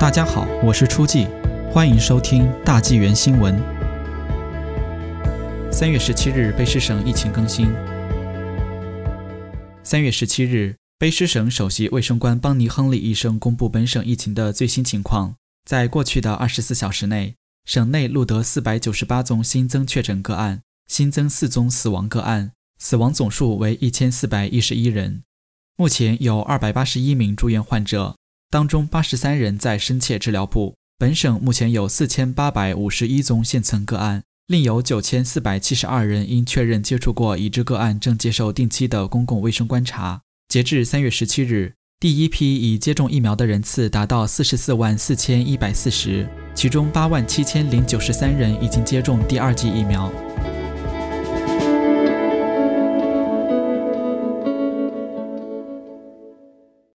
[0.00, 1.26] 大家好，我是初季，
[1.72, 3.60] 欢迎收听大纪元新闻。
[5.72, 7.66] 三月十七日，卑诗省疫情更新。
[9.82, 15.34] 三月十七日，卑诗省首席卫生官邦尼·亨利医生公布本省疫情的最新情况。
[15.64, 17.34] 在过去的二十四小时内，
[17.64, 25.24] 省内录得四百九十八宗新增确诊个案，新增四宗死亡个案，死亡总数为一千四百一十一人。
[25.76, 28.14] 目前有二百八十一名住院患者，
[28.50, 30.74] 当中八十三人在深切治疗部。
[30.98, 40.22] 本省目前有四千八百五十一宗现存个案，另有九千四百七十二人因确认接触过已知个案，正接受定期的公共卫生观察。
[40.48, 50.10] 截至三月十七日，第一批已接种疫苗的人次达到四十四万四千一百四十，其中八万七千零九十三人已经接种第二剂疫苗。